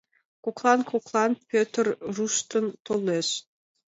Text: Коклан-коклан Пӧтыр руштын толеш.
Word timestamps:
Коклан-коклан 0.43 1.31
Пӧтыр 1.49 1.85
руштын 2.15 2.65
толеш. 2.85 3.27